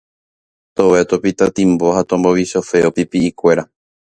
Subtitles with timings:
[0.77, 3.63] tove topita timbo ha tombovichofeo pipi'ikuéra